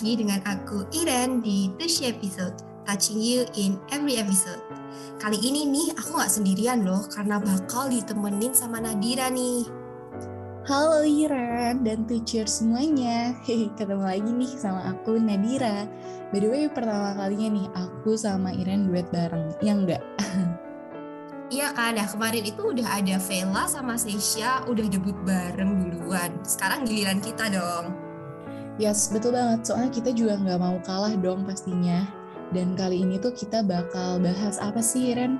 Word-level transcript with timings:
lagi 0.00 0.16
dengan 0.16 0.40
aku 0.48 0.88
Iren 0.96 1.44
di 1.44 1.68
Tushy 1.76 2.08
Episode, 2.08 2.56
touching 2.88 3.20
you 3.20 3.44
in 3.52 3.76
every 3.92 4.16
episode. 4.16 4.56
Kali 5.20 5.36
ini 5.44 5.68
nih 5.68 5.92
aku 5.92 6.16
nggak 6.16 6.32
sendirian 6.40 6.88
loh, 6.88 7.04
karena 7.12 7.36
bakal 7.36 7.92
ditemenin 7.92 8.56
sama 8.56 8.80
Nadira 8.80 9.28
nih. 9.28 9.68
Halo 10.64 11.04
Iren 11.04 11.84
dan 11.84 12.08
teacher 12.08 12.48
semuanya. 12.48 13.36
Hehe, 13.44 13.68
ketemu 13.76 14.00
lagi 14.00 14.30
nih 14.32 14.48
sama 14.56 14.88
aku 14.88 15.20
Nadira. 15.20 15.84
By 16.32 16.40
the 16.40 16.48
way, 16.48 16.64
pertama 16.72 17.12
kalinya 17.20 17.60
nih 17.60 17.68
aku 17.76 18.16
sama 18.16 18.56
Iren 18.56 18.88
duet 18.88 19.04
bareng. 19.12 19.52
Ya 19.60 19.76
enggak? 19.76 20.00
Iya 21.50 21.74
kan, 21.74 21.98
nah 21.98 22.06
kemarin 22.06 22.46
itu 22.46 22.62
udah 22.62 23.02
ada 23.02 23.18
Vela 23.18 23.66
sama 23.66 23.98
Sesha 23.98 24.62
udah 24.70 24.86
debut 24.86 25.18
bareng 25.26 25.82
duluan. 25.82 26.30
Sekarang 26.46 26.86
giliran 26.86 27.18
kita 27.18 27.50
dong. 27.50 28.09
Yes, 28.80 29.12
betul 29.12 29.36
banget. 29.36 29.68
Soalnya 29.68 29.92
kita 29.92 30.10
juga 30.16 30.40
nggak 30.40 30.56
mau 30.56 30.80
kalah 30.80 31.12
dong 31.20 31.44
pastinya. 31.44 32.08
Dan 32.48 32.72
kali 32.72 33.04
ini 33.04 33.20
tuh 33.20 33.36
kita 33.36 33.60
bakal 33.60 34.16
bahas 34.24 34.56
apa 34.56 34.80
sih, 34.80 35.12
Ren? 35.12 35.36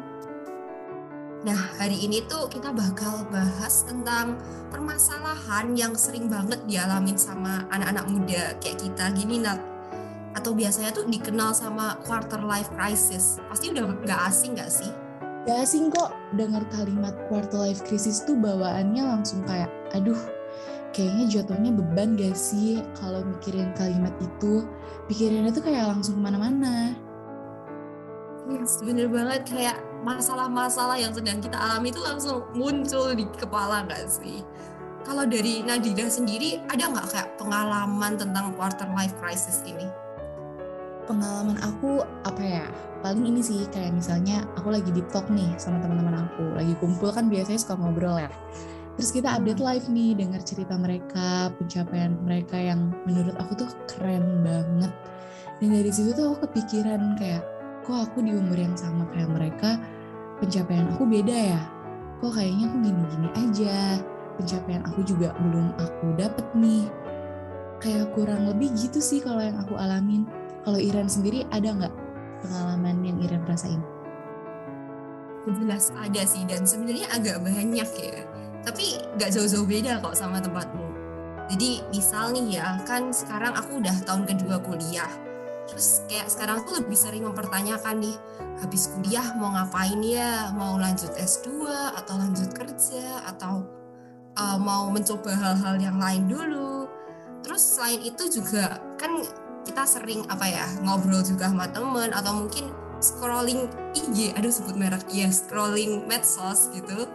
Nah, 1.41 1.57
hari 1.81 2.05
ini 2.05 2.21
tuh 2.29 2.53
kita 2.53 2.69
bakal 2.69 3.25
bahas 3.33 3.89
tentang 3.89 4.37
permasalahan 4.69 5.73
yang 5.73 5.97
sering 5.97 6.29
banget 6.29 6.61
dialamin 6.69 7.17
sama 7.17 7.65
anak-anak 7.73 8.07
muda 8.13 8.43
kayak 8.61 8.77
kita 8.77 9.09
gini, 9.17 9.41
Nat. 9.41 9.57
Atau 10.37 10.53
biasanya 10.53 10.93
tuh 10.93 11.09
dikenal 11.09 11.57
sama 11.57 11.97
quarter 12.05 12.45
life 12.45 12.69
crisis. 12.77 13.41
Pasti 13.49 13.73
udah 13.73 13.89
nggak 14.05 14.21
asing 14.29 14.53
nggak 14.53 14.69
sih? 14.69 14.93
Gak 15.49 15.65
asing 15.65 15.89
kok 15.89 16.13
dengar 16.37 16.61
kalimat 16.69 17.17
quarter 17.33 17.57
life 17.65 17.81
crisis 17.89 18.21
tuh 18.29 18.37
bawaannya 18.37 19.01
langsung 19.01 19.41
kayak, 19.49 19.73
aduh, 19.97 20.21
kayaknya 20.91 21.41
jatuhnya 21.41 21.71
beban 21.75 22.19
gak 22.19 22.35
sih 22.35 22.83
kalau 22.99 23.23
mikirin 23.23 23.71
kalimat 23.79 24.15
itu? 24.19 24.67
Pikirannya 25.07 25.51
tuh 25.55 25.65
kayak 25.65 25.91
langsung 25.91 26.19
ke 26.19 26.23
mana-mana. 26.23 26.95
Yes, 28.51 28.83
bener 28.83 29.07
banget 29.07 29.47
kayak 29.47 29.79
masalah-masalah 30.03 30.99
yang 30.99 31.15
sedang 31.15 31.39
kita 31.39 31.55
alami 31.55 31.95
itu 31.95 32.03
langsung 32.03 32.43
muncul 32.57 33.15
di 33.15 33.23
kepala 33.39 33.87
gak 33.87 34.11
sih? 34.11 34.43
Kalau 35.01 35.25
dari 35.25 35.65
Nadira 35.65 36.13
sendiri, 36.13 36.61
ada 36.69 36.93
nggak 36.93 37.07
kayak 37.09 37.29
pengalaman 37.41 38.21
tentang 38.21 38.53
quarter 38.53 38.85
life 38.93 39.17
crisis 39.17 39.65
ini? 39.65 39.89
Pengalaman 41.09 41.57
aku 41.65 42.05
apa 42.29 42.43
ya? 42.45 42.67
Paling 43.01 43.25
ini 43.25 43.41
sih 43.41 43.65
kayak 43.73 43.97
misalnya 43.97 44.45
aku 44.61 44.69
lagi 44.69 44.93
di 44.93 45.01
talk 45.09 45.25
nih 45.33 45.57
sama 45.57 45.81
teman-teman 45.81 46.29
aku, 46.29 46.53
lagi 46.53 46.77
kumpul 46.77 47.09
kan 47.17 47.33
biasanya 47.33 47.57
suka 47.57 47.81
ngobrol 47.81 48.21
ya. 48.21 48.29
Terus 48.99 49.11
kita 49.15 49.39
update 49.39 49.63
live 49.63 49.87
nih, 49.87 50.11
dengar 50.19 50.43
cerita 50.43 50.75
mereka, 50.75 51.55
pencapaian 51.57 52.19
mereka 52.27 52.59
yang 52.59 52.91
menurut 53.07 53.37
aku 53.39 53.65
tuh 53.65 53.71
keren 53.87 54.43
banget. 54.43 54.93
Dan 55.61 55.77
dari 55.77 55.91
situ 55.93 56.11
tuh 56.17 56.35
aku 56.35 56.51
kepikiran 56.51 57.15
kayak, 57.21 57.45
kok 57.87 58.11
aku 58.11 58.25
di 58.25 58.35
umur 58.35 58.57
yang 58.57 58.75
sama 58.75 59.07
kayak 59.15 59.31
mereka, 59.31 59.81
pencapaian 60.41 60.89
aku 60.93 61.05
beda 61.07 61.37
ya? 61.57 61.63
Kok 62.21 62.33
kayaknya 62.37 62.65
aku 62.69 62.77
gini-gini 62.85 63.29
aja, 63.37 63.77
pencapaian 64.37 64.83
aku 64.85 65.01
juga 65.05 65.33
belum 65.39 65.73
aku 65.77 66.07
dapet 66.17 66.47
nih. 66.57 66.85
Kayak 67.81 68.13
kurang 68.13 68.45
lebih 68.45 68.73
gitu 68.77 69.01
sih 69.01 69.25
kalau 69.25 69.41
yang 69.41 69.57
aku 69.57 69.77
alamin. 69.77 70.29
Kalau 70.61 70.77
Iran 70.77 71.09
sendiri 71.09 71.49
ada 71.49 71.73
nggak 71.73 71.95
pengalaman 72.45 73.01
yang 73.01 73.17
Iran 73.25 73.45
rasain? 73.49 73.81
Jelas 75.49 75.89
ada 75.97 76.23
sih 76.29 76.45
dan 76.45 76.69
sebenarnya 76.69 77.09
agak 77.17 77.41
banyak 77.41 77.89
ya. 77.89 78.21
Tapi 78.71 79.03
nggak 79.19 79.35
jauh-jauh 79.35 79.67
beda 79.67 79.99
kok 79.99 80.15
sama 80.15 80.39
tempatmu. 80.39 80.87
Jadi 81.51 81.83
misal 81.91 82.31
nih 82.31 82.63
ya, 82.63 82.79
kan 82.87 83.11
sekarang 83.11 83.59
aku 83.59 83.83
udah 83.83 83.97
tahun 84.07 84.31
kedua 84.31 84.63
kuliah. 84.63 85.11
Terus 85.67 86.07
kayak 86.07 86.31
sekarang 86.31 86.63
tuh 86.63 86.79
lebih 86.79 86.95
sering 86.95 87.27
mempertanyakan 87.27 87.99
nih, 87.99 88.15
habis 88.63 88.87
kuliah 88.95 89.27
mau 89.35 89.51
ngapain 89.51 89.99
ya? 89.99 90.55
Mau 90.55 90.79
lanjut 90.79 91.11
S2 91.19 91.67
atau 91.99 92.15
lanjut 92.15 92.55
kerja 92.55 93.27
atau 93.27 93.67
uh, 94.39 94.59
mau 94.63 94.87
mencoba 94.95 95.35
hal-hal 95.35 95.75
yang 95.83 95.99
lain 95.99 96.31
dulu. 96.31 96.87
Terus 97.43 97.75
selain 97.75 97.99
itu 98.07 98.31
juga 98.31 98.79
kan 98.95 99.19
kita 99.67 99.83
sering 99.91 100.23
apa 100.31 100.47
ya 100.47 100.67
ngobrol 100.87 101.27
juga 101.27 101.51
sama 101.51 101.67
temen 101.67 102.15
atau 102.15 102.47
mungkin 102.47 102.71
scrolling 103.03 103.67
IG, 103.97 104.37
aduh 104.37 104.53
sebut 104.53 104.77
merek 104.77 105.09
ya, 105.11 105.27
scrolling 105.33 106.05
medsos 106.07 106.71
gitu. 106.71 107.09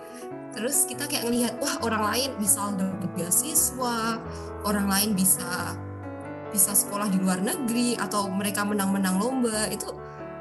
Terus 0.56 0.88
kita 0.88 1.06
kayak 1.12 1.28
ngelihat 1.28 1.54
wah 1.60 1.76
orang 1.84 2.04
lain 2.16 2.30
bisa 2.40 2.72
dapat 2.80 3.12
beasiswa, 3.14 4.24
orang 4.64 4.88
lain 4.88 5.12
bisa 5.12 5.76
bisa 6.56 6.72
sekolah 6.72 7.12
di 7.12 7.20
luar 7.20 7.44
negeri 7.44 8.00
atau 8.00 8.32
mereka 8.32 8.64
menang-menang 8.64 9.20
lomba 9.20 9.68
itu 9.68 9.92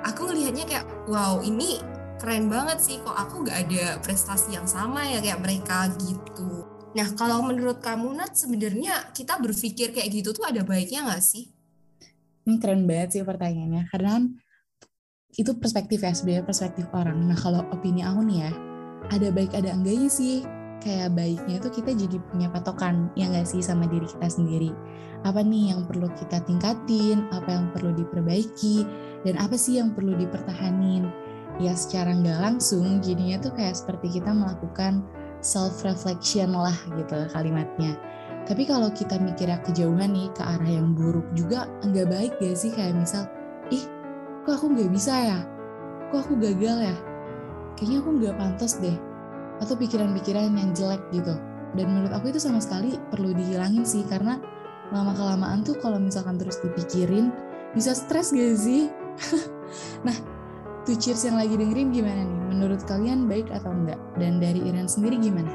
aku 0.06 0.30
ngelihatnya 0.30 0.62
kayak 0.62 0.86
wow 1.10 1.42
ini 1.42 1.82
keren 2.22 2.46
banget 2.46 2.78
sih 2.78 3.02
kok 3.02 3.10
aku 3.10 3.42
gak 3.42 3.66
ada 3.66 3.98
prestasi 3.98 4.54
yang 4.54 4.70
sama 4.70 5.02
ya 5.02 5.18
kayak 5.18 5.42
mereka 5.42 5.90
gitu. 5.98 6.62
Nah 6.94 7.10
kalau 7.18 7.42
menurut 7.42 7.82
kamu 7.82 8.14
Nat 8.14 8.38
sebenarnya 8.38 9.10
kita 9.10 9.42
berpikir 9.42 9.90
kayak 9.90 10.14
gitu 10.14 10.30
tuh 10.30 10.46
ada 10.46 10.62
baiknya 10.62 11.10
nggak 11.10 11.18
sih? 11.18 11.50
Ini 12.46 12.62
keren 12.62 12.86
banget 12.86 13.18
sih 13.18 13.22
pertanyaannya 13.26 13.90
karena 13.90 14.08
kan 14.14 14.24
itu 15.34 15.50
perspektif 15.58 15.98
ya 16.06 16.14
sebenarnya 16.14 16.46
perspektif 16.46 16.86
orang. 16.94 17.18
Nah 17.26 17.34
kalau 17.34 17.66
opini 17.74 18.06
aku 18.06 18.22
nih 18.22 18.38
ya 18.46 18.50
ada 19.10 19.28
baik 19.28 19.52
ada 19.52 19.74
enggaknya 19.74 20.08
sih. 20.08 20.46
Kayak 20.84 21.16
baiknya 21.16 21.64
itu 21.64 21.68
kita 21.80 21.96
jadi 21.96 22.16
punya 22.28 22.52
patokan 22.52 23.08
ya 23.16 23.32
nggak 23.32 23.48
sih 23.48 23.64
sama 23.64 23.88
diri 23.88 24.04
kita 24.04 24.28
sendiri. 24.28 24.70
Apa 25.24 25.40
nih 25.40 25.72
yang 25.72 25.88
perlu 25.88 26.12
kita 26.12 26.44
tingkatin? 26.44 27.24
Apa 27.32 27.48
yang 27.48 27.72
perlu 27.72 27.96
diperbaiki? 27.96 28.84
Dan 29.24 29.40
apa 29.40 29.56
sih 29.56 29.80
yang 29.80 29.96
perlu 29.96 30.12
dipertahanin? 30.12 31.08
Ya 31.56 31.72
secara 31.72 32.12
nggak 32.12 32.36
langsung 32.36 33.00
jadinya 33.00 33.40
tuh 33.40 33.56
kayak 33.56 33.80
seperti 33.80 34.20
kita 34.20 34.28
melakukan 34.36 35.00
self 35.40 35.80
reflection 35.88 36.52
lah 36.52 36.76
gitu 37.00 37.16
kalimatnya. 37.32 37.96
Tapi 38.44 38.68
kalau 38.68 38.92
kita 38.92 39.16
mikirnya 39.16 39.64
kejauhan 39.64 40.12
nih 40.12 40.28
ke 40.36 40.44
arah 40.44 40.68
yang 40.68 40.92
buruk 40.92 41.24
juga 41.32 41.64
nggak 41.80 42.08
baik 42.12 42.32
gak 42.44 42.60
sih? 42.60 42.68
Kayak 42.68 43.00
misal 43.00 43.24
ih 43.72 43.88
kok 44.44 44.60
aku 44.60 44.76
nggak 44.76 44.92
bisa 44.92 45.16
ya? 45.16 45.40
Kok 46.12 46.28
aku 46.28 46.34
gagal 46.36 46.92
ya 46.92 46.96
kayaknya 47.76 47.98
aku 48.02 48.10
nggak 48.18 48.34
pantas 48.38 48.78
deh. 48.78 48.96
Atau 49.62 49.78
pikiran-pikiran 49.78 50.50
yang 50.54 50.74
jelek 50.74 51.02
gitu. 51.14 51.34
Dan 51.74 51.86
menurut 51.90 52.14
aku 52.14 52.30
itu 52.30 52.38
sama 52.38 52.62
sekali 52.62 52.94
perlu 53.10 53.34
dihilangin 53.34 53.82
sih 53.82 54.06
karena 54.06 54.38
lama 54.94 55.10
kelamaan 55.16 55.66
tuh 55.66 55.74
kalau 55.82 55.98
misalkan 55.98 56.38
terus 56.38 56.62
dipikirin 56.62 57.34
bisa 57.74 57.92
stres 57.94 58.30
gak 58.30 58.56
sih? 58.58 58.90
Nah 60.06 60.14
tuh 60.86 60.94
cheers 60.94 61.24
yang 61.26 61.40
lagi 61.40 61.58
dengerin 61.58 61.90
gimana 61.90 62.22
nih? 62.22 62.40
Menurut 62.54 62.86
kalian 62.86 63.26
baik 63.26 63.50
atau 63.50 63.74
enggak? 63.74 63.98
Dan 64.20 64.38
dari 64.38 64.62
Iren 64.62 64.86
sendiri 64.86 65.18
gimana? 65.18 65.50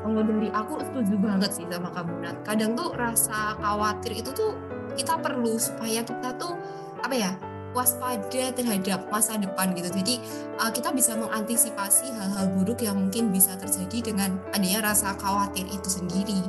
Kalau 0.00 0.24
dari 0.24 0.48
aku 0.50 0.80
setuju 0.82 1.14
banget 1.20 1.50
sih 1.54 1.66
sama 1.70 1.92
kamu 1.94 2.24
Nat. 2.24 2.36
Kadang 2.42 2.74
tuh 2.74 2.90
rasa 2.96 3.54
khawatir 3.60 4.24
itu 4.24 4.32
tuh 4.34 4.56
kita 4.98 5.20
perlu 5.20 5.54
supaya 5.60 6.02
kita 6.02 6.34
tuh 6.40 6.56
apa 7.04 7.14
ya 7.14 7.30
waspada 7.70 8.50
terhadap 8.54 9.06
masa 9.08 9.38
depan 9.38 9.72
gitu. 9.78 9.90
Jadi 9.90 10.18
uh, 10.58 10.70
kita 10.70 10.90
bisa 10.90 11.14
mengantisipasi 11.14 12.10
hal-hal 12.14 12.50
buruk 12.54 12.82
yang 12.82 12.98
mungkin 12.98 13.30
bisa 13.30 13.54
terjadi 13.58 14.12
dengan 14.12 14.38
adanya 14.50 14.90
rasa 14.92 15.14
khawatir 15.18 15.66
itu 15.70 15.88
sendiri. 15.88 16.42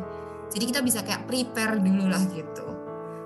Jadi 0.52 0.64
kita 0.68 0.82
bisa 0.84 1.00
kayak 1.06 1.30
prepare 1.30 1.80
dulu 1.80 2.10
lah 2.12 2.22
gitu. 2.34 2.68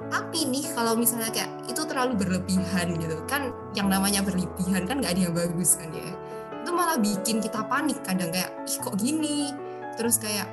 Tapi 0.06 0.46
nih 0.46 0.66
kalau 0.78 0.94
misalnya 0.94 1.34
kayak 1.34 1.52
itu 1.66 1.82
terlalu 1.88 2.14
berlebihan 2.14 2.94
gitu 3.02 3.18
kan 3.26 3.50
yang 3.74 3.90
namanya 3.90 4.22
berlebihan 4.22 4.86
kan 4.86 5.02
nggak 5.02 5.18
ada 5.18 5.22
yang 5.32 5.36
bagus 5.36 5.80
kan 5.80 5.90
ya. 5.90 6.14
Itu 6.62 6.70
malah 6.74 7.02
bikin 7.02 7.42
kita 7.42 7.66
panik 7.66 8.02
kadang 8.06 8.30
kayak 8.30 8.54
ih 8.70 8.78
kok 8.78 8.96
gini. 9.00 9.50
Terus 9.96 10.20
kayak 10.22 10.46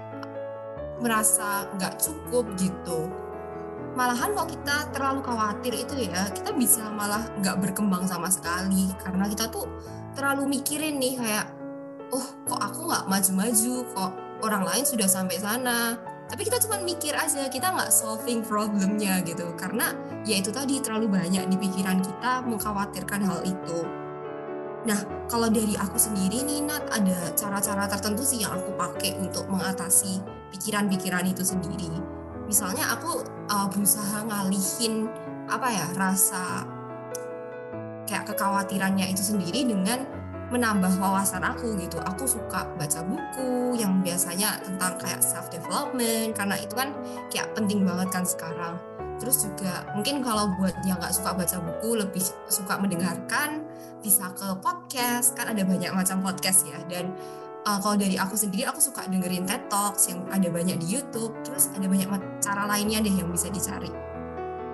merasa 1.02 1.66
nggak 1.76 1.98
cukup 1.98 2.46
gitu 2.56 3.10
malahan 3.92 4.32
kalau 4.32 4.48
kita 4.48 4.76
terlalu 4.92 5.20
khawatir 5.20 5.72
itu 5.76 5.94
ya 6.08 6.24
kita 6.32 6.50
bisa 6.56 6.88
malah 6.88 7.28
nggak 7.40 7.60
berkembang 7.60 8.08
sama 8.08 8.32
sekali. 8.32 8.88
Karena 9.00 9.28
kita 9.28 9.52
tuh 9.52 9.68
terlalu 10.16 10.58
mikirin 10.58 10.96
nih 10.96 11.20
kayak 11.20 11.46
oh 12.12 12.26
kok 12.48 12.60
aku 12.60 12.88
nggak 12.88 13.04
maju-maju? 13.08 13.74
Kok 13.92 14.12
orang 14.44 14.62
lain 14.64 14.84
sudah 14.88 15.08
sampai 15.08 15.36
sana? 15.38 15.96
Tapi 16.32 16.48
kita 16.48 16.56
cuma 16.64 16.80
mikir 16.80 17.12
aja 17.12 17.44
kita 17.52 17.68
nggak 17.76 17.92
solving 17.92 18.40
problemnya 18.40 19.20
gitu. 19.28 19.52
Karena 19.60 19.92
ya 20.24 20.40
itu 20.40 20.48
tadi 20.48 20.80
terlalu 20.80 21.12
banyak 21.12 21.44
di 21.52 21.56
pikiran 21.60 22.00
kita 22.00 22.40
mengkhawatirkan 22.48 23.20
hal 23.20 23.44
itu. 23.44 23.84
Nah 24.88 24.98
kalau 25.28 25.52
dari 25.52 25.76
aku 25.76 26.00
sendiri 26.00 26.42
nih 26.42 26.64
Nat 26.64 26.88
ada 26.88 27.30
cara-cara 27.36 27.84
tertentu 27.86 28.24
sih 28.24 28.42
yang 28.42 28.56
aku 28.56 28.72
pakai 28.74 29.20
untuk 29.20 29.46
mengatasi 29.52 30.24
pikiran-pikiran 30.50 31.28
itu 31.28 31.44
sendiri 31.44 32.21
misalnya 32.52 32.84
aku 32.92 33.24
uh, 33.48 33.64
berusaha 33.72 34.28
ngalihin 34.28 35.08
apa 35.48 35.72
ya 35.72 35.86
rasa 35.96 36.68
kayak 38.04 38.28
kekhawatirannya 38.28 39.08
itu 39.08 39.24
sendiri 39.24 39.64
dengan 39.64 40.04
menambah 40.52 41.00
wawasan 41.00 41.40
aku 41.40 41.80
gitu. 41.80 41.96
Aku 42.04 42.28
suka 42.28 42.68
baca 42.76 43.00
buku 43.08 43.80
yang 43.80 44.04
biasanya 44.04 44.60
tentang 44.60 45.00
kayak 45.00 45.24
self 45.24 45.48
development 45.48 46.36
karena 46.36 46.60
itu 46.60 46.76
kan 46.76 46.92
kayak 47.32 47.48
penting 47.56 47.88
banget 47.88 48.12
kan 48.12 48.28
sekarang. 48.28 48.76
terus 49.20 49.44
juga 49.46 49.86
mungkin 49.94 50.18
kalau 50.18 50.50
buat 50.58 50.74
yang 50.82 50.98
nggak 50.98 51.14
suka 51.14 51.30
baca 51.30 51.62
buku 51.62 51.94
lebih 51.94 52.24
suka 52.50 52.74
mendengarkan 52.74 53.62
bisa 54.02 54.26
ke 54.34 54.50
podcast 54.58 55.38
kan 55.38 55.46
ada 55.46 55.62
banyak 55.62 55.94
macam 55.94 56.18
podcast 56.26 56.66
ya 56.66 56.74
dan 56.90 57.14
uh, 57.66 57.78
kalau 57.78 57.96
dari 57.98 58.18
aku 58.18 58.34
sendiri 58.34 58.66
aku 58.66 58.82
suka 58.82 59.06
dengerin 59.06 59.46
TED 59.46 59.70
Talks 59.70 60.10
yang 60.10 60.26
ada 60.30 60.48
banyak 60.50 60.78
di 60.82 60.98
YouTube 60.98 61.34
terus 61.46 61.70
ada 61.72 61.86
banyak 61.86 62.08
cara 62.42 62.66
lainnya 62.66 63.02
deh 63.02 63.14
yang 63.14 63.30
bisa 63.30 63.48
dicari. 63.50 63.90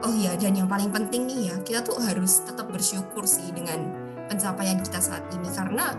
Oh 0.06 0.14
iya 0.14 0.38
dan 0.38 0.54
yang 0.54 0.70
paling 0.70 0.94
penting 0.94 1.26
nih 1.26 1.52
ya 1.52 1.56
kita 1.66 1.80
tuh 1.82 1.98
harus 1.98 2.46
tetap 2.46 2.70
bersyukur 2.70 3.26
sih 3.26 3.50
dengan 3.50 3.90
pencapaian 4.30 4.78
kita 4.78 5.02
saat 5.02 5.26
ini 5.34 5.48
karena 5.50 5.90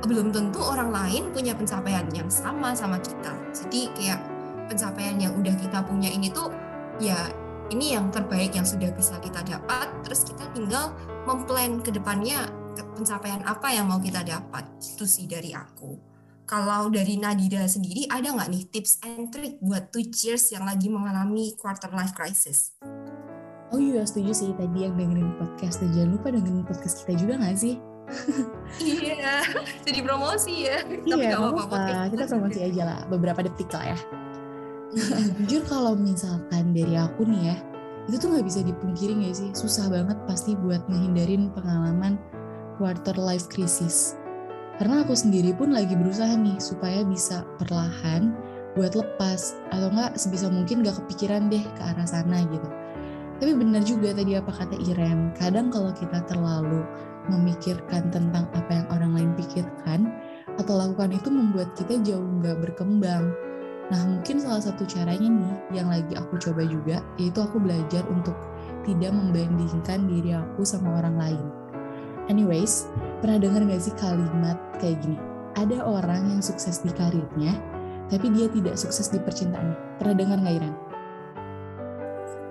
belum 0.00 0.32
tentu 0.32 0.64
orang 0.64 0.90
lain 0.90 1.28
punya 1.30 1.52
pencapaian 1.52 2.08
yang 2.10 2.28
sama 2.32 2.72
sama 2.74 2.98
kita. 2.98 3.32
Jadi 3.54 3.92
kayak 3.94 4.20
pencapaian 4.66 5.16
yang 5.20 5.32
udah 5.36 5.54
kita 5.60 5.84
punya 5.84 6.10
ini 6.10 6.32
tuh 6.32 6.50
ya 6.98 7.28
ini 7.70 7.94
yang 7.94 8.10
terbaik 8.10 8.50
yang 8.50 8.66
sudah 8.66 8.90
bisa 8.90 9.14
kita 9.22 9.46
dapat 9.46 9.86
terus 10.02 10.26
kita 10.26 10.42
tinggal 10.50 10.90
memplan 11.22 11.78
ke 11.84 11.94
depannya 11.94 12.50
pencapaian 12.96 13.44
apa 13.46 13.70
yang 13.70 13.86
mau 13.86 14.02
kita 14.02 14.26
dapat. 14.26 14.66
Itu 14.82 15.06
sih 15.06 15.30
dari 15.30 15.54
aku 15.54 16.09
kalau 16.50 16.90
dari 16.90 17.14
Nadira 17.14 17.62
sendiri 17.70 18.10
ada 18.10 18.34
nggak 18.34 18.50
nih 18.50 18.64
tips 18.74 18.98
and 19.06 19.30
trick 19.30 19.62
buat 19.62 19.94
two 19.94 20.02
cheers 20.10 20.50
yang 20.50 20.66
lagi 20.66 20.90
mengalami 20.90 21.54
quarter 21.54 21.94
life 21.94 22.10
crisis 22.10 22.74
Oh 23.70 23.78
iya 23.78 24.02
setuju 24.02 24.34
sih 24.34 24.50
tadi 24.58 24.82
yang 24.82 24.98
dengerin 24.98 25.30
podcast 25.38 25.78
dan 25.78 25.94
jangan 25.94 26.18
lupa 26.18 26.34
dengerin 26.34 26.66
podcast 26.66 27.06
kita 27.06 27.22
juga 27.22 27.38
nggak 27.38 27.54
sih? 27.54 27.78
iya, 28.98 29.46
jadi 29.86 30.02
promosi 30.02 30.66
ya. 30.66 30.82
Iya, 31.06 31.06
Tapi 31.06 31.26
apa-apa. 31.30 32.10
Kita 32.10 32.26
promosi 32.26 32.66
aja 32.66 32.82
lah 32.82 33.00
beberapa 33.06 33.46
detik 33.46 33.70
lah 33.70 33.94
ya. 33.94 33.98
jujur 35.38 35.62
kalau 35.70 35.94
misalkan 35.94 36.74
dari 36.74 36.98
aku 36.98 37.22
nih 37.22 37.54
ya 37.54 37.56
itu 38.10 38.18
tuh 38.18 38.34
nggak 38.34 38.42
bisa 38.42 38.60
dipungkiri 38.66 39.22
gak 39.22 39.38
sih 39.38 39.50
susah 39.54 39.86
banget 39.86 40.18
pasti 40.26 40.58
buat 40.58 40.82
ngehindarin 40.90 41.54
pengalaman 41.54 42.18
quarter 42.74 43.14
life 43.14 43.46
crisis 43.46 44.18
karena 44.80 45.04
aku 45.04 45.12
sendiri 45.12 45.52
pun 45.52 45.76
lagi 45.76 45.92
berusaha 45.92 46.32
nih 46.40 46.56
supaya 46.56 47.04
bisa 47.04 47.44
perlahan 47.60 48.32
buat 48.72 48.96
lepas. 48.96 49.60
Atau 49.68 49.92
enggak 49.92 50.16
sebisa 50.16 50.48
mungkin 50.48 50.80
gak 50.80 50.96
kepikiran 51.04 51.52
deh 51.52 51.60
ke 51.60 51.82
arah 51.84 52.08
sana 52.08 52.40
gitu. 52.48 52.64
Tapi 53.36 53.52
benar 53.60 53.84
juga 53.84 54.16
tadi 54.16 54.40
apa 54.40 54.48
kata 54.48 54.80
Irem 54.80 55.36
kadang 55.36 55.68
kalau 55.68 55.92
kita 55.92 56.24
terlalu 56.24 56.80
memikirkan 57.28 58.08
tentang 58.08 58.48
apa 58.56 58.72
yang 58.72 58.86
orang 58.88 59.12
lain 59.16 59.32
pikirkan 59.36 60.08
atau 60.56 60.72
lakukan 60.76 61.12
itu 61.12 61.28
membuat 61.28 61.76
kita 61.76 62.00
jauh 62.00 62.24
nggak 62.40 62.64
berkembang. 62.64 63.36
Nah 63.92 64.00
mungkin 64.08 64.40
salah 64.40 64.64
satu 64.64 64.88
caranya 64.88 65.28
nih 65.28 65.54
yang 65.76 65.92
lagi 65.92 66.16
aku 66.16 66.40
coba 66.40 66.64
juga 66.64 67.04
yaitu 67.20 67.36
aku 67.44 67.60
belajar 67.60 68.00
untuk 68.08 68.36
tidak 68.88 69.12
membandingkan 69.12 70.08
diri 70.08 70.32
aku 70.36 70.64
sama 70.64 71.04
orang 71.04 71.20
lain. 71.20 71.46
Anyways, 72.30 72.86
pernah 73.18 73.42
dengar 73.42 73.66
gak 73.66 73.82
sih 73.82 73.94
kalimat 73.98 74.54
kayak 74.78 75.02
gini? 75.02 75.18
Ada 75.58 75.82
orang 75.82 76.30
yang 76.30 76.38
sukses 76.38 76.78
di 76.78 76.94
karirnya, 76.94 77.58
tapi 78.06 78.30
dia 78.30 78.46
tidak 78.46 78.78
sukses 78.78 79.10
di 79.10 79.18
percintaannya. 79.18 79.98
Pernah 79.98 80.14
dengar 80.14 80.38
gak 80.38 80.54
Iran? 80.62 80.74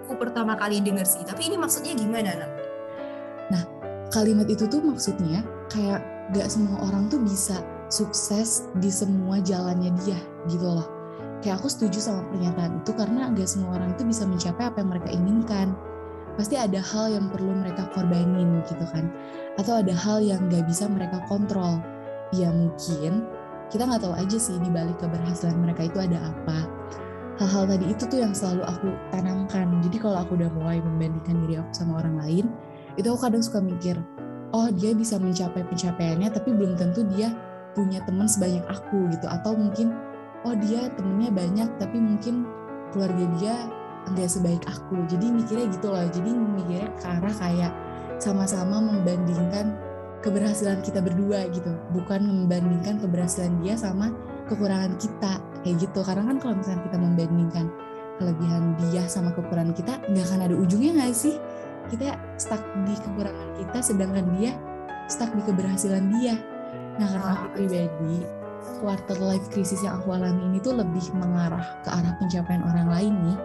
Aku 0.04 0.20
pertama 0.20 0.60
kali 0.60 0.84
dengar 0.84 1.08
sih, 1.08 1.24
tapi 1.24 1.48
ini 1.48 1.56
maksudnya 1.56 1.96
gimana 1.96 2.44
nak? 2.44 2.52
Nah, 3.56 3.64
kalimat 4.12 4.52
itu 4.52 4.68
tuh 4.68 4.84
maksudnya 4.84 5.48
kayak 5.72 6.04
gak 6.36 6.52
semua 6.52 6.84
orang 6.84 7.08
tuh 7.08 7.24
bisa 7.24 7.64
sukses 7.88 8.68
di 8.84 8.92
semua 8.92 9.40
jalannya 9.40 9.96
dia 10.04 10.20
gitu 10.46 10.68
loh 10.68 10.86
kayak 11.42 11.58
aku 11.58 11.72
setuju 11.72 11.98
sama 12.04 12.22
pernyataan 12.30 12.84
itu 12.84 12.92
karena 12.94 13.32
gak 13.34 13.50
semua 13.50 13.80
orang 13.80 13.96
itu 13.96 14.04
bisa 14.06 14.28
mencapai 14.28 14.70
apa 14.70 14.78
yang 14.84 14.90
mereka 14.92 15.10
inginkan 15.10 15.68
pasti 16.40 16.56
ada 16.56 16.80
hal 16.80 17.12
yang 17.12 17.28
perlu 17.28 17.52
mereka 17.52 17.84
korbanin 17.92 18.64
gitu 18.64 18.88
kan. 18.96 19.12
Atau 19.60 19.84
ada 19.84 19.92
hal 19.92 20.24
yang 20.24 20.48
gak 20.48 20.64
bisa 20.72 20.88
mereka 20.88 21.20
kontrol. 21.28 21.84
Ya 22.32 22.48
mungkin 22.48 23.28
kita 23.68 23.84
nggak 23.86 24.02
tahu 24.02 24.16
aja 24.16 24.38
sih 24.40 24.56
di 24.64 24.72
balik 24.72 24.98
keberhasilan 25.04 25.60
mereka 25.60 25.92
itu 25.92 26.00
ada 26.00 26.32
apa. 26.32 26.64
Hal-hal 27.44 27.76
tadi 27.76 27.92
itu 27.92 28.04
tuh 28.08 28.24
yang 28.24 28.32
selalu 28.32 28.64
aku 28.72 28.88
tanamkan. 29.12 29.84
Jadi 29.84 30.00
kalau 30.00 30.24
aku 30.24 30.40
udah 30.40 30.48
mulai 30.56 30.80
membandingkan 30.80 31.44
diri 31.44 31.60
aku 31.60 31.72
sama 31.76 32.00
orang 32.00 32.16
lain 32.24 32.46
itu 32.96 33.06
aku 33.12 33.20
kadang 33.30 33.44
suka 33.44 33.60
mikir 33.64 33.96
oh 34.52 34.68
dia 34.74 34.92
bisa 34.92 35.16
mencapai 35.22 35.62
pencapaiannya 35.68 36.28
tapi 36.34 36.52
belum 36.52 36.76
tentu 36.76 37.06
dia 37.16 37.32
punya 37.78 38.00
teman 38.08 38.26
sebanyak 38.32 38.64
aku 38.72 39.12
gitu. 39.12 39.28
Atau 39.28 39.60
mungkin 39.60 39.92
oh 40.48 40.56
dia 40.56 40.88
temennya 40.96 41.30
banyak 41.36 41.70
tapi 41.78 42.00
mungkin 42.00 42.48
keluarga 42.96 43.26
dia 43.38 43.56
nggak 44.08 44.30
sebaik 44.30 44.64
aku. 44.66 45.04
Jadi 45.12 45.26
mikirnya 45.34 45.68
gitu 45.72 45.88
loh. 45.92 46.06
Jadi 46.08 46.30
mikirnya 46.32 46.88
ke 46.96 47.06
arah 47.06 47.36
kayak 47.36 47.74
sama-sama 48.20 48.80
membandingkan 48.80 49.76
keberhasilan 50.24 50.80
kita 50.84 51.04
berdua 51.04 51.48
gitu. 51.52 51.72
Bukan 51.92 52.24
membandingkan 52.24 53.00
keberhasilan 53.04 53.60
dia 53.64 53.76
sama 53.76 54.12
kekurangan 54.48 54.96
kita. 55.00 55.44
Kayak 55.66 55.76
gitu. 55.90 56.00
Karena 56.04 56.24
kan 56.24 56.38
kalau 56.40 56.56
misalnya 56.60 56.82
kita 56.88 56.98
membandingkan 56.98 57.66
kelebihan 58.20 58.76
dia 58.84 59.08
sama 59.08 59.32
kekurangan 59.32 59.72
kita 59.72 59.96
nggak 60.12 60.26
akan 60.28 60.40
ada 60.44 60.56
ujungnya 60.56 60.92
nggak 61.00 61.16
sih? 61.16 61.36
Kita 61.88 62.20
stuck 62.36 62.62
di 62.84 62.94
kekurangan 62.94 63.50
kita 63.58 63.80
sedangkan 63.80 64.26
dia 64.36 64.52
stuck 65.08 65.32
di 65.34 65.42
keberhasilan 65.48 66.12
dia. 66.20 66.36
Nah 67.00 67.08
karena 67.08 67.32
aku 67.40 67.46
pribadi 67.56 68.28
quarter 68.84 69.18
life 69.24 69.48
crisis 69.52 69.80
yang 69.84 70.00
aku 70.04 70.12
alami 70.16 70.52
ini 70.52 70.60
tuh 70.60 70.76
lebih 70.76 71.04
mengarah 71.16 71.64
ke 71.84 71.90
arah 71.90 72.14
pencapaian 72.20 72.64
orang 72.64 72.88
lain 72.92 73.14
nih 73.24 73.38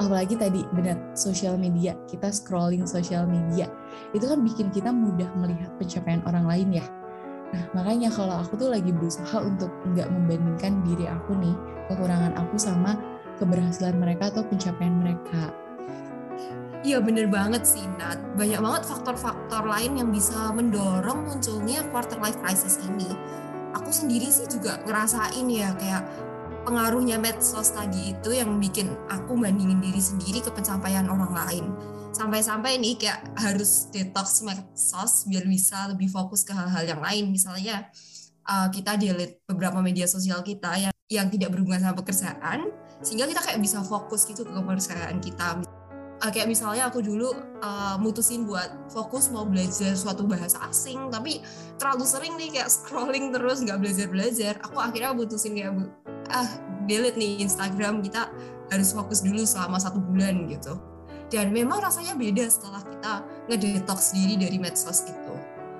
apalagi 0.00 0.34
tadi 0.34 0.64
benar 0.72 0.96
sosial 1.12 1.60
media. 1.60 1.92
Kita 2.08 2.32
scrolling 2.32 2.88
sosial 2.88 3.28
media. 3.28 3.68
Itu 4.16 4.26
kan 4.26 4.40
bikin 4.40 4.72
kita 4.72 4.88
mudah 4.88 5.28
melihat 5.36 5.76
pencapaian 5.76 6.24
orang 6.24 6.48
lain 6.48 6.80
ya. 6.80 6.86
Nah 7.52 7.64
makanya 7.76 8.08
kalau 8.08 8.40
aku 8.40 8.56
tuh 8.56 8.70
lagi 8.72 8.90
berusaha 8.90 9.36
untuk 9.44 9.68
nggak 9.92 10.08
membandingkan 10.08 10.80
diri 10.86 11.04
aku 11.04 11.36
nih 11.36 11.54
kekurangan 11.92 12.32
aku 12.38 12.56
sama 12.56 12.96
keberhasilan 13.36 14.00
mereka 14.00 14.32
atau 14.32 14.42
pencapaian 14.48 14.96
mereka. 15.04 15.52
Iya 16.80 16.96
bener 17.04 17.28
banget 17.28 17.68
sih 17.68 17.84
Nat. 18.00 18.16
Banyak 18.40 18.60
banget 18.64 18.82
faktor-faktor 18.88 19.68
lain 19.68 20.00
yang 20.00 20.08
bisa 20.08 20.48
mendorong 20.56 21.28
munculnya 21.28 21.84
quarter 21.92 22.16
life 22.16 22.40
crisis 22.40 22.80
ini. 22.88 23.10
Aku 23.76 23.92
sendiri 23.92 24.32
sih 24.32 24.48
juga 24.48 24.80
ngerasain 24.88 25.44
ya 25.44 25.76
kayak 25.76 26.02
pengaruhnya 26.64 27.16
medsos 27.16 27.72
tadi 27.72 28.12
itu 28.12 28.30
yang 28.36 28.60
bikin 28.60 28.92
aku 29.08 29.36
bandingin 29.36 29.80
diri 29.80 30.00
sendiri 30.00 30.44
ke 30.44 30.50
pencapaian 30.52 31.08
orang 31.08 31.32
lain. 31.32 31.64
Sampai-sampai 32.10 32.76
nih 32.82 32.98
kayak 32.98 33.20
harus 33.38 33.88
detox 33.94 34.42
medsos 34.42 35.24
biar 35.30 35.46
bisa 35.46 35.88
lebih 35.88 36.10
fokus 36.10 36.42
ke 36.44 36.52
hal-hal 36.52 36.84
yang 36.84 37.00
lain. 37.00 37.30
Misalnya 37.30 37.88
uh, 38.44 38.68
kita 38.68 38.98
delete 38.98 39.40
beberapa 39.46 39.78
media 39.80 40.04
sosial 40.10 40.42
kita 40.42 40.74
yang 40.76 40.94
yang 41.10 41.26
tidak 41.26 41.50
berhubungan 41.50 41.82
sama 41.82 41.96
pekerjaan 41.98 42.70
sehingga 43.02 43.26
kita 43.26 43.42
kayak 43.42 43.58
bisa 43.58 43.82
fokus 43.82 44.26
gitu 44.28 44.46
ke 44.46 44.52
pekerjaan 44.52 45.18
kita. 45.18 45.62
Uh, 46.20 46.28
kayak 46.28 46.52
misalnya 46.52 46.92
aku 46.92 47.00
dulu 47.00 47.32
uh, 47.64 47.96
mutusin 47.96 48.44
buat 48.44 48.92
fokus 48.92 49.32
mau 49.32 49.48
belajar 49.48 49.96
suatu 49.96 50.28
bahasa 50.28 50.60
asing 50.68 51.08
tapi 51.08 51.40
terlalu 51.80 52.04
sering 52.04 52.36
nih 52.36 52.60
kayak 52.60 52.68
scrolling 52.68 53.32
terus 53.32 53.64
nggak 53.64 53.80
belajar 53.80 54.06
belajar 54.12 54.52
aku 54.60 54.76
akhirnya 54.76 55.16
mutusin 55.16 55.56
kayak 55.56 55.72
ah 56.28 56.48
delete 56.84 57.16
nih 57.16 57.40
Instagram 57.40 58.04
kita 58.04 58.28
harus 58.70 58.94
fokus 58.94 59.24
dulu 59.24 59.42
selama 59.42 59.80
satu 59.80 59.98
bulan 59.98 60.46
gitu. 60.46 60.78
Dan 61.30 61.54
memang 61.54 61.78
rasanya 61.78 62.18
beda 62.18 62.50
setelah 62.50 62.82
kita 62.82 63.12
ngedetox 63.46 64.10
diri 64.14 64.34
dari 64.34 64.58
medsos 64.58 65.06
itu. 65.06 65.34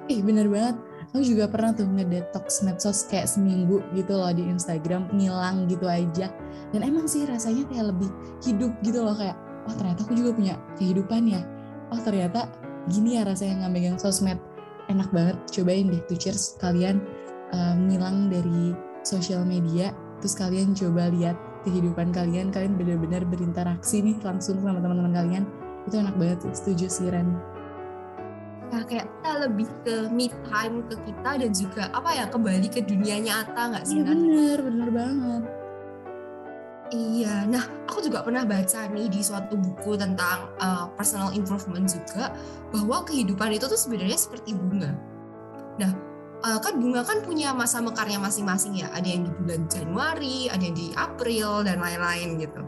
Ih 0.06 0.22
bener 0.22 0.46
banget. 0.46 0.78
Aku 1.10 1.26
juga 1.26 1.50
pernah 1.50 1.74
tuh 1.74 1.90
ngedetox 1.90 2.62
medsos 2.62 3.02
kayak 3.10 3.26
seminggu 3.26 3.82
gitu 3.98 4.14
loh 4.14 4.30
di 4.30 4.46
Instagram 4.46 5.10
ngilang 5.10 5.66
gitu 5.66 5.90
aja. 5.90 6.30
Dan 6.70 6.86
emang 6.86 7.10
sih 7.10 7.26
rasanya 7.26 7.66
kayak 7.66 7.90
lebih 7.90 8.10
hidup 8.46 8.70
gitu 8.86 9.02
loh 9.02 9.18
kayak 9.18 9.34
oh 9.66 9.74
ternyata 9.74 10.06
aku 10.06 10.14
juga 10.14 10.30
punya 10.38 10.54
kehidupan 10.78 11.26
ya. 11.26 11.42
Oh 11.90 11.98
ternyata 11.98 12.46
gini 12.86 13.18
ya 13.18 13.26
rasanya 13.26 13.66
nggak 13.66 13.72
megang 13.74 13.98
sosmed. 13.98 14.38
Enak 14.86 15.10
banget 15.10 15.36
cobain 15.50 15.90
deh 15.90 16.02
tuh 16.06 16.18
cheers 16.18 16.54
kalian 16.62 17.02
um, 17.50 17.90
ngilang 17.90 18.30
dari 18.30 18.74
sosial 19.02 19.42
media 19.42 19.90
terus 20.20 20.36
kalian 20.36 20.76
coba 20.76 21.08
lihat 21.10 21.36
kehidupan 21.64 22.12
kalian 22.12 22.48
kalian 22.48 22.76
benar-benar 22.76 23.24
berinteraksi 23.28 24.00
nih 24.00 24.16
langsung 24.24 24.60
sama 24.60 24.80
teman-teman 24.80 25.12
kalian. 25.12 25.44
Itu 25.88 26.00
enak 26.00 26.16
banget 26.20 26.38
setuju 26.52 26.86
sih 26.86 27.08
Ren. 27.08 27.34
Ya 28.70 28.86
kayak 28.86 29.06
kita 29.10 29.32
lebih 29.48 29.68
ke 29.82 29.94
me 30.14 30.30
time 30.46 30.86
ke 30.86 30.94
kita 31.02 31.30
dan 31.42 31.50
juga 31.50 31.82
apa 31.90 32.10
ya 32.14 32.24
kembali 32.30 32.68
ke 32.70 32.86
dunia 32.86 33.18
nyata 33.18 33.62
nggak 33.74 33.84
sih 33.88 33.98
ya, 33.98 34.06
bener 34.06 34.58
bener 34.62 34.88
banget. 34.94 35.42
Iya, 36.90 37.46
nah 37.46 37.62
aku 37.86 38.02
juga 38.02 38.26
pernah 38.26 38.42
baca 38.42 38.90
nih 38.90 39.06
di 39.06 39.22
suatu 39.22 39.54
buku 39.54 39.94
tentang 39.94 40.50
uh, 40.58 40.90
personal 40.98 41.30
improvement 41.30 41.86
juga 41.86 42.34
bahwa 42.74 43.06
kehidupan 43.06 43.54
itu 43.54 43.70
tuh 43.70 43.78
sebenarnya 43.78 44.18
seperti 44.18 44.58
bunga. 44.58 44.90
Nah, 45.78 45.94
uh, 46.40 46.58
kan 46.60 46.80
bunga 46.80 47.04
kan 47.04 47.20
punya 47.24 47.52
masa 47.52 47.80
mekarnya 47.80 48.20
masing-masing 48.20 48.80
ya. 48.80 48.88
Ada 48.92 49.08
yang 49.08 49.22
di 49.28 49.32
bulan 49.40 49.62
Januari, 49.68 50.38
ada 50.48 50.62
yang 50.62 50.76
di 50.76 50.88
April 50.96 51.64
dan 51.64 51.80
lain-lain 51.80 52.40
gitu. 52.40 52.62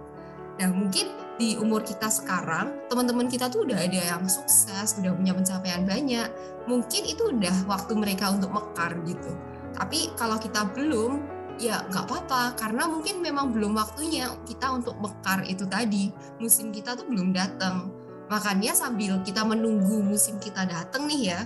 Nah, 0.61 0.69
mungkin 0.71 1.09
di 1.41 1.57
umur 1.57 1.81
kita 1.83 2.13
sekarang, 2.13 2.87
teman-teman 2.87 3.27
kita 3.27 3.49
tuh 3.49 3.65
udah 3.65 3.81
ada 3.81 4.01
yang 4.15 4.23
sukses, 4.29 5.01
udah 5.01 5.17
punya 5.17 5.33
pencapaian 5.33 5.83
banyak. 5.89 6.29
Mungkin 6.69 7.03
itu 7.09 7.33
udah 7.33 7.67
waktu 7.67 7.93
mereka 7.97 8.31
untuk 8.31 8.53
mekar 8.53 8.95
gitu. 9.09 9.33
Tapi 9.73 10.13
kalau 10.21 10.37
kita 10.37 10.69
belum, 10.77 11.25
ya 11.57 11.81
nggak 11.89 12.05
apa-apa 12.05 12.57
karena 12.61 12.85
mungkin 12.89 13.25
memang 13.25 13.53
belum 13.53 13.77
waktunya 13.77 14.29
kita 14.45 14.71
untuk 14.77 14.95
mekar 15.01 15.43
itu 15.49 15.65
tadi. 15.65 16.13
Musim 16.37 16.69
kita 16.71 16.95
tuh 17.01 17.09
belum 17.09 17.33
datang. 17.33 17.89
Makanya 18.29 18.73
sambil 18.77 19.21
kita 19.25 19.45
menunggu 19.45 20.01
musim 20.01 20.41
kita 20.41 20.65
datang 20.65 21.05
nih 21.09 21.33
ya, 21.33 21.41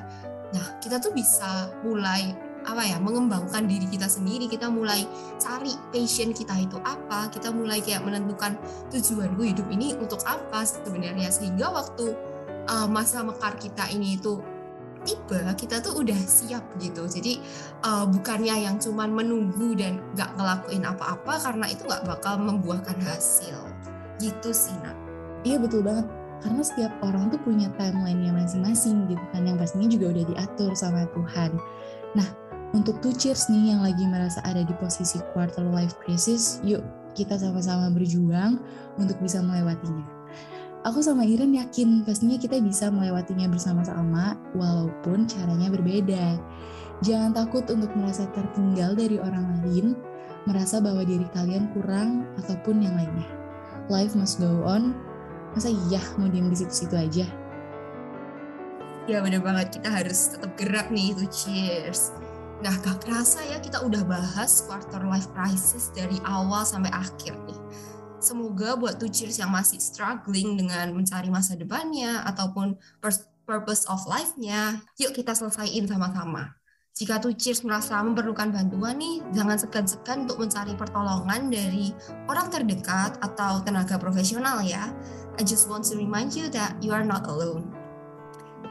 nah 0.54 0.78
kita 0.78 1.02
tuh 1.02 1.10
bisa 1.10 1.70
mulai 1.82 2.34
apa 2.66 2.82
ya 2.82 2.98
mengembangkan 2.98 3.64
diri 3.70 3.86
kita 3.86 4.10
sendiri. 4.10 4.50
Kita 4.50 4.66
mulai 4.66 5.06
cari 5.38 5.72
passion 5.94 6.34
kita 6.34 6.58
itu 6.58 6.76
apa. 6.82 7.30
Kita 7.30 7.54
mulai 7.54 7.78
kayak 7.78 8.02
menentukan 8.02 8.58
tujuanku 8.90 9.46
hidup 9.46 9.70
ini 9.70 9.94
untuk 9.94 10.20
apa 10.26 10.66
sebenarnya. 10.66 11.30
Sehingga 11.30 11.70
waktu 11.70 12.10
uh, 12.66 12.90
masa 12.90 13.22
mekar 13.22 13.54
kita 13.56 13.86
ini 13.94 14.18
itu 14.18 14.42
tiba 15.06 15.54
kita 15.54 15.78
tuh 15.78 16.02
udah 16.02 16.18
siap 16.18 16.66
gitu. 16.82 17.06
Jadi 17.06 17.38
uh, 17.86 18.10
bukannya 18.10 18.66
yang 18.66 18.82
cuman 18.82 19.14
menunggu 19.14 19.78
dan 19.78 20.02
nggak 20.18 20.34
ngelakuin 20.34 20.82
apa-apa 20.82 21.38
karena 21.38 21.70
itu 21.70 21.86
nggak 21.86 22.02
bakal 22.02 22.34
membuahkan 22.42 22.98
hasil. 23.06 23.62
Gitu 24.18 24.50
sih 24.50 24.74
nak. 24.82 24.98
Iya 25.46 25.62
betul 25.62 25.86
banget 25.86 26.25
karena 26.44 26.62
setiap 26.64 26.92
orang 27.00 27.32
tuh 27.32 27.40
punya 27.40 27.72
timeline-nya 27.80 28.32
masing-masing 28.32 29.08
gitu 29.08 29.24
kan 29.32 29.44
yang 29.44 29.56
pastinya 29.56 29.88
juga 29.88 30.12
udah 30.12 30.24
diatur 30.32 30.70
sama 30.76 31.08
Tuhan 31.14 31.50
nah 32.16 32.28
untuk 32.74 32.98
two 32.98 33.14
cheers 33.14 33.46
nih 33.46 33.72
yang 33.76 33.80
lagi 33.80 34.02
merasa 34.04 34.42
ada 34.42 34.60
di 34.60 34.74
posisi 34.76 35.22
quarter 35.30 35.62
life 35.70 35.94
crisis, 36.02 36.58
yuk 36.66 36.82
kita 37.14 37.38
sama-sama 37.38 37.88
berjuang 37.94 38.58
untuk 38.98 39.16
bisa 39.22 39.38
melewatinya. 39.38 40.04
Aku 40.84 41.02
sama 41.02 41.24
Iren 41.26 41.54
yakin 41.54 42.04
pastinya 42.04 42.36
kita 42.38 42.60
bisa 42.60 42.90
melewatinya 42.90 43.48
bersama-sama 43.50 44.36
walaupun 44.54 45.26
caranya 45.26 45.72
berbeda. 45.72 46.38
Jangan 47.00 47.32
takut 47.32 47.66
untuk 47.72 47.90
merasa 47.96 48.28
tertinggal 48.34 48.92
dari 48.92 49.18
orang 49.18 49.62
lain, 49.62 49.96
merasa 50.44 50.76
bahwa 50.76 51.00
diri 51.02 51.26
kalian 51.34 51.70
kurang 51.74 52.28
ataupun 52.38 52.82
yang 52.82 52.94
lainnya. 52.94 53.26
Life 53.88 54.12
must 54.18 54.42
go 54.42 54.66
on. 54.66 55.05
Masa 55.56 55.72
iya 55.72 56.04
mau 56.20 56.28
diem 56.28 56.52
di 56.52 56.56
situ-situ 56.60 56.92
aja? 56.92 57.24
Ya 59.08 59.24
bener 59.24 59.40
banget, 59.40 59.80
kita 59.80 59.88
harus 59.88 60.36
tetap 60.36 60.52
gerak 60.60 60.92
nih, 60.92 61.16
itu 61.16 61.24
cheers. 61.32 62.12
Nah, 62.60 62.76
gak 62.84 63.08
kerasa 63.08 63.40
ya 63.40 63.56
kita 63.56 63.80
udah 63.80 64.04
bahas 64.04 64.68
quarter 64.68 65.00
life 65.08 65.32
crisis 65.32 65.88
dari 65.96 66.20
awal 66.28 66.60
sampai 66.68 66.92
akhir 66.92 67.32
nih. 67.48 67.56
Semoga 68.20 68.76
buat 68.76 69.00
two 69.00 69.08
cheers 69.08 69.40
yang 69.40 69.48
masih 69.48 69.80
struggling 69.80 70.60
dengan 70.60 70.92
mencari 70.92 71.32
masa 71.32 71.56
depannya 71.56 72.20
ataupun 72.28 72.76
purpose 73.48 73.88
of 73.88 74.04
life-nya, 74.04 74.84
yuk 75.00 75.16
kita 75.16 75.32
selesaiin 75.32 75.88
sama-sama. 75.88 76.52
Jika 76.96 77.16
two 77.20 77.32
cheers 77.36 77.64
merasa 77.64 78.00
memerlukan 78.04 78.52
bantuan 78.52 78.96
nih, 78.96 79.20
jangan 79.32 79.56
segan-segan 79.56 80.28
untuk 80.28 80.40
mencari 80.40 80.72
pertolongan 80.76 81.48
dari 81.52 81.92
orang 82.28 82.48
terdekat 82.48 83.20
atau 83.24 83.60
tenaga 83.64 83.96
profesional 83.96 84.60
ya. 84.60 84.92
I 85.36 85.44
just 85.44 85.68
want 85.68 85.84
to 85.92 86.00
remind 86.00 86.32
you 86.32 86.48
that 86.56 86.80
you 86.80 86.96
are 86.96 87.04
not 87.04 87.28
alone. 87.28 87.76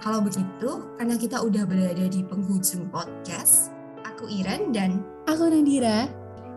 Kalau 0.02 0.20
begitu, 0.20 0.82
karena 0.98 1.16
kita 1.16 1.40
udah 1.40 1.64
berada 1.64 2.06
di 2.10 2.26
penghujung 2.26 2.90
podcast, 2.90 3.72
Aku 4.04 4.28
Iren 4.28 4.74
dan 4.74 5.06
aku 5.30 5.48
Nandira. 5.48 6.10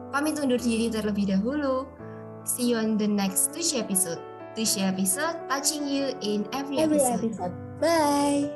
Pamit 0.09 0.41
undur 0.41 0.57
diri 0.57 0.89
terlebih 0.89 1.29
dahulu. 1.29 1.85
See 2.49 2.73
you 2.73 2.81
on 2.81 2.97
the 2.97 3.05
next 3.05 3.53
Tushi 3.53 3.85
episode. 3.85 4.19
Tushi 4.57 4.81
episode 4.81 5.37
touching 5.53 5.85
you 5.85 6.17
in 6.25 6.49
every, 6.57 6.81
every 6.81 6.99
episode. 6.99 7.29
episode. 7.29 7.55
Bye. 7.77 8.49